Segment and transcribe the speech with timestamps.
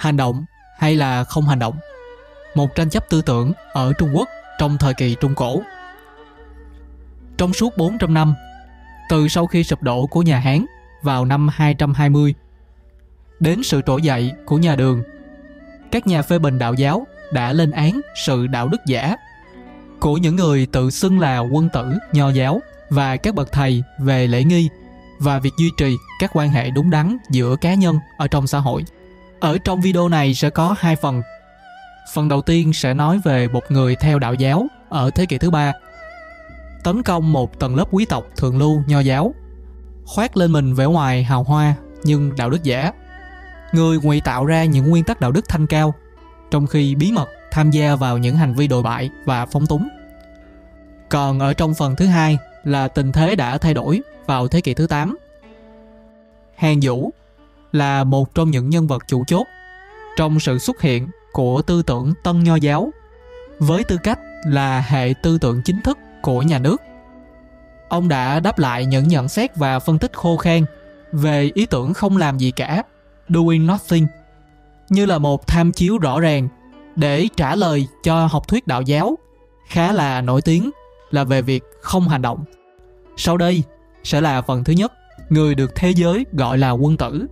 [0.00, 0.44] hành động
[0.78, 1.78] hay là không hành động
[2.54, 5.62] một tranh chấp tư tưởng ở Trung Quốc trong thời kỳ Trung Cổ.
[7.36, 8.34] Trong suốt 400 năm,
[9.10, 10.66] từ sau khi sụp đổ của nhà Hán
[11.02, 12.34] vào năm 220
[13.40, 15.02] đến sự trỗi dậy của nhà Đường,
[15.90, 19.16] các nhà phê bình đạo giáo đã lên án sự đạo đức giả
[20.00, 22.60] của những người tự xưng là quân tử nho giáo
[22.90, 24.68] và các bậc thầy về lễ nghi
[25.18, 28.58] và việc duy trì các quan hệ đúng đắn giữa cá nhân ở trong xã
[28.58, 28.84] hội.
[29.40, 31.22] Ở trong video này sẽ có hai phần.
[32.12, 35.50] Phần đầu tiên sẽ nói về một người theo đạo giáo ở thế kỷ thứ
[35.50, 35.72] ba,
[36.84, 39.34] tấn công một tầng lớp quý tộc thượng lưu nho giáo,
[40.06, 42.92] khoác lên mình vẻ ngoài hào hoa nhưng đạo đức giả
[43.72, 45.94] người ngụy tạo ra những nguyên tắc đạo đức thanh cao,
[46.50, 49.88] trong khi bí mật tham gia vào những hành vi đồi bại và phóng túng
[51.10, 54.74] còn ở trong phần thứ hai là tình thế đã thay đổi vào thế kỷ
[54.74, 55.16] thứ 8.
[56.54, 57.12] Hàng Vũ
[57.72, 59.46] là một trong những nhân vật chủ chốt
[60.16, 62.90] trong sự xuất hiện của tư tưởng tân nho giáo
[63.58, 66.76] với tư cách là hệ tư tưởng chính thức của nhà nước.
[67.88, 70.64] Ông đã đáp lại những nhận xét và phân tích khô khan
[71.12, 72.82] về ý tưởng không làm gì cả,
[73.28, 74.06] doing nothing,
[74.88, 76.48] như là một tham chiếu rõ ràng
[76.96, 79.18] để trả lời cho học thuyết đạo giáo
[79.68, 80.70] khá là nổi tiếng
[81.10, 82.44] là về việc không hành động.
[83.16, 83.62] Sau đây
[84.04, 84.92] sẽ là phần thứ nhất,
[85.28, 87.26] người được thế giới gọi là quân tử,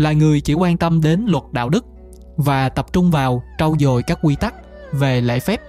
[0.00, 1.84] là người chỉ quan tâm đến luật đạo đức
[2.36, 4.54] và tập trung vào trau dồi các quy tắc
[4.92, 5.60] về lễ phép.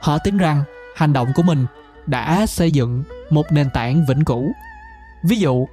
[0.00, 0.64] Họ tin rằng
[0.96, 1.66] hành động của mình
[2.06, 4.52] đã xây dựng một nền tảng vĩnh cửu.
[5.24, 5.66] Ví dụ,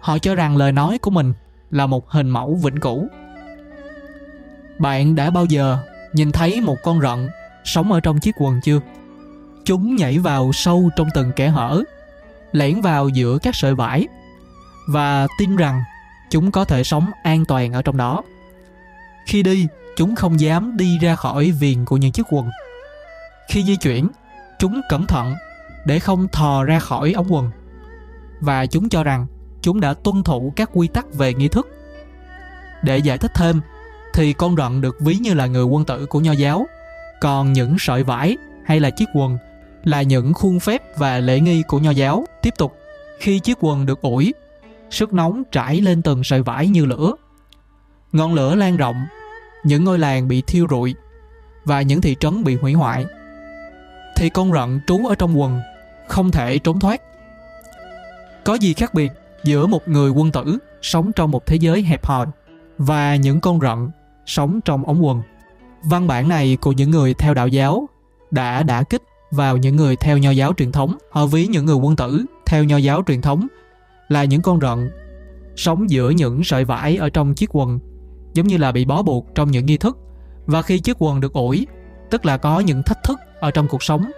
[0.00, 1.32] họ cho rằng lời nói của mình
[1.70, 3.08] là một hình mẫu vĩnh cửu.
[4.78, 5.78] Bạn đã bao giờ
[6.12, 7.28] nhìn thấy một con rận
[7.64, 8.80] sống ở trong chiếc quần chưa?
[9.64, 11.82] Chúng nhảy vào sâu trong từng kẽ hở,
[12.52, 14.06] lẻn vào giữa các sợi vải
[14.88, 15.82] và tin rằng
[16.30, 18.22] chúng có thể sống an toàn ở trong đó.
[19.26, 22.50] Khi đi, chúng không dám đi ra khỏi viền của những chiếc quần.
[23.48, 24.08] Khi di chuyển,
[24.58, 25.34] chúng cẩn thận
[25.84, 27.50] để không thò ra khỏi ống quần.
[28.40, 29.26] Và chúng cho rằng
[29.62, 31.68] chúng đã tuân thủ các quy tắc về nghi thức.
[32.82, 33.60] Để giải thích thêm,
[34.14, 36.66] thì con rận được ví như là người quân tử của nho giáo,
[37.20, 39.38] còn những sợi vải hay là chiếc quần
[39.84, 42.24] là những khuôn phép và lễ nghi của nho giáo.
[42.42, 42.78] Tiếp tục,
[43.18, 44.34] khi chiếc quần được ủi,
[44.90, 47.12] sức nóng trải lên từng sợi vải như lửa.
[48.12, 49.06] Ngọn lửa lan rộng,
[49.64, 50.94] những ngôi làng bị thiêu rụi
[51.64, 53.06] và những thị trấn bị hủy hoại.
[54.16, 55.60] Thì con rận trú ở trong quần,
[56.08, 57.02] không thể trốn thoát.
[58.44, 59.12] Có gì khác biệt
[59.44, 62.26] giữa một người quân tử sống trong một thế giới hẹp hòi
[62.78, 63.90] và những con rận
[64.26, 65.22] sống trong ống quần.
[65.82, 67.88] Văn bản này của những người theo đạo giáo
[68.30, 70.98] đã đả kích vào những người theo nho giáo truyền thống.
[71.10, 73.46] Họ ví những người quân tử theo nho giáo truyền thống
[74.08, 74.90] là những con rận,
[75.56, 77.78] sống giữa những sợi vải ở trong chiếc quần,
[78.34, 79.98] giống như là bị bó buộc trong những nghi thức.
[80.46, 81.66] Và khi chiếc quần được ủi,
[82.10, 84.10] tức là có những thách thức ở trong cuộc sống,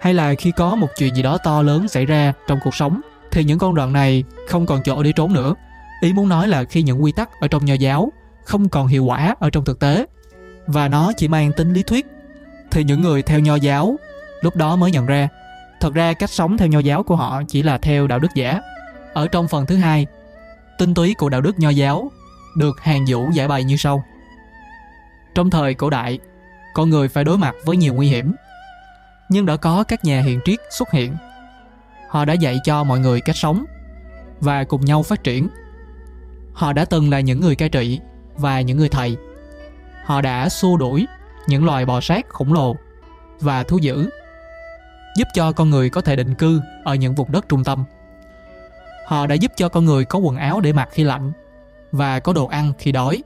[0.00, 3.00] hay là khi có một chuyện gì đó to lớn xảy ra trong cuộc sống,
[3.30, 5.54] thì những con rận này không còn chỗ để trốn nữa.
[6.00, 8.12] Ý muốn nói là khi những quy tắc ở trong nho giáo
[8.44, 10.06] không còn hiệu quả ở trong thực tế,
[10.66, 12.06] và nó chỉ mang tính lý thuyết,
[12.70, 13.96] thì những người theo nho giáo
[14.40, 15.28] lúc đó mới nhận ra.
[15.80, 18.60] Thật ra cách sống theo nho giáo của họ chỉ là theo đạo đức giả
[19.14, 20.06] ở trong phần thứ hai,
[20.78, 22.10] tinh túy của đạo đức nho giáo
[22.56, 24.04] được hàng vũ giải bày như sau.
[25.34, 26.18] Trong thời cổ đại,
[26.74, 28.34] con người phải đối mặt với nhiều nguy hiểm,
[29.28, 31.16] nhưng đã có các nhà hiền triết xuất hiện.
[32.08, 33.64] Họ đã dạy cho mọi người cách sống
[34.40, 35.48] và cùng nhau phát triển.
[36.52, 38.00] Họ đã từng là những người cai trị
[38.36, 39.16] và những người thầy.
[40.04, 41.06] Họ đã xua đuổi
[41.46, 42.76] những loài bò sát khổng lồ
[43.40, 44.10] và thú dữ,
[45.16, 47.84] giúp cho con người có thể định cư ở những vùng đất trung tâm
[49.06, 51.32] họ đã giúp cho con người có quần áo để mặc khi lạnh
[51.92, 53.22] và có đồ ăn khi đói.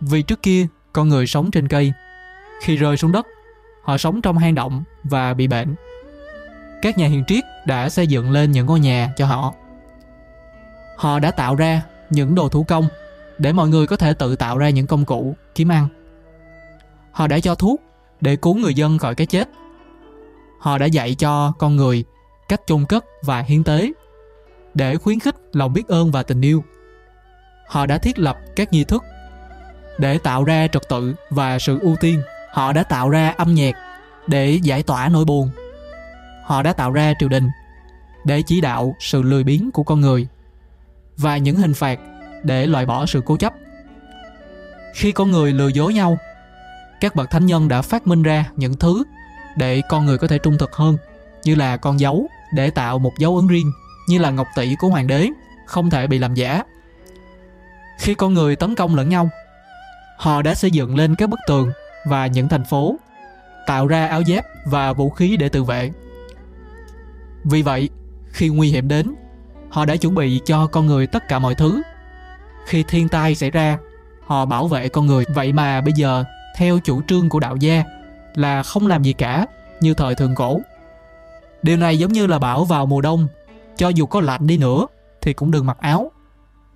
[0.00, 1.92] Vì trước kia, con người sống trên cây.
[2.62, 3.26] Khi rơi xuống đất,
[3.82, 5.74] họ sống trong hang động và bị bệnh.
[6.82, 9.54] Các nhà hiền triết đã xây dựng lên những ngôi nhà cho họ.
[10.96, 12.88] Họ đã tạo ra những đồ thủ công
[13.38, 15.88] để mọi người có thể tự tạo ra những công cụ, kiếm ăn.
[17.12, 17.80] Họ đã cho thuốc
[18.20, 19.48] để cứu người dân khỏi cái chết.
[20.60, 22.04] Họ đã dạy cho con người
[22.48, 23.92] cách chôn cất và hiến tế
[24.74, 26.64] để khuyến khích lòng biết ơn và tình yêu.
[27.68, 29.04] Họ đã thiết lập các nghi thức
[29.98, 32.22] để tạo ra trật tự và sự ưu tiên.
[32.52, 33.74] Họ đã tạo ra âm nhạc
[34.26, 35.50] để giải tỏa nỗi buồn.
[36.44, 37.48] Họ đã tạo ra triều đình
[38.24, 40.28] để chỉ đạo sự lười biếng của con người
[41.16, 41.98] và những hình phạt
[42.42, 43.54] để loại bỏ sự cố chấp.
[44.94, 46.18] Khi con người lừa dối nhau,
[47.00, 49.04] các bậc thánh nhân đã phát minh ra những thứ
[49.56, 50.96] để con người có thể trung thực hơn,
[51.44, 53.72] như là con dấu để tạo một dấu ấn riêng
[54.08, 55.28] như là ngọc tỷ của hoàng đế,
[55.66, 56.62] không thể bị làm giả.
[57.98, 59.30] Khi con người tấn công lẫn nhau,
[60.18, 61.70] họ đã xây dựng lên các bức tường
[62.06, 62.96] và những thành phố,
[63.66, 65.90] tạo ra áo giáp và vũ khí để tự vệ.
[67.44, 67.88] Vì vậy,
[68.30, 69.14] khi nguy hiểm đến,
[69.70, 71.82] họ đã chuẩn bị cho con người tất cả mọi thứ.
[72.66, 73.78] Khi thiên tai xảy ra,
[74.26, 75.24] họ bảo vệ con người.
[75.28, 76.24] Vậy mà bây giờ,
[76.56, 77.84] theo chủ trương của đạo gia,
[78.34, 79.46] là không làm gì cả
[79.80, 80.60] như thời thượng cổ.
[81.62, 83.28] Điều này giống như là bảo vào mùa đông
[83.76, 84.86] cho dù có lạnh đi nữa,
[85.20, 86.12] thì cũng đừng mặc áo.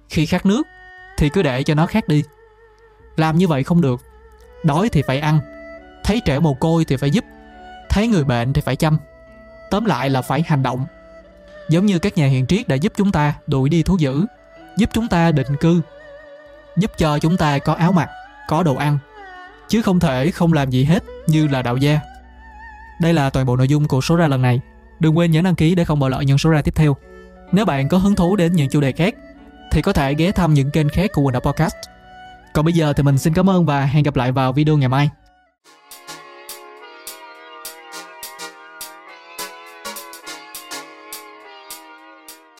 [0.09, 0.63] Khi khát nước,
[1.19, 2.25] thì cứ để cho nó khát đi.
[3.17, 4.01] Làm như vậy không được.
[4.63, 5.41] Đói thì phải ăn.
[6.05, 7.25] Thấy trẻ mồ côi thì phải giúp.
[7.89, 8.99] Thấy người bệnh thì phải chăm.
[9.71, 10.87] Tóm lại là phải hành động.
[11.69, 14.27] Giống như các nhà hiền triết đã giúp chúng ta đuổi đi thú dữ,
[14.77, 15.81] giúp chúng ta định cư,
[16.77, 18.09] giúp cho chúng ta có áo mặc,
[18.49, 18.99] có đồ ăn.
[19.69, 22.01] Chứ không thể không làm gì hết như là đạo gia.
[23.01, 24.61] Đây là toàn bộ nội dung của số ra lần này
[25.01, 26.97] đừng quên nhấn đăng ký để không bỏ lỡ những số ra tiếp theo
[27.53, 29.15] nếu bạn có hứng thú đến những chủ đề khác,
[29.71, 31.75] thì có thể ghé thăm những kênh khác của Quỳnh Đạo Podcast.
[32.55, 34.89] Còn bây giờ thì mình xin cảm ơn và hẹn gặp lại vào video ngày
[34.89, 35.11] mai.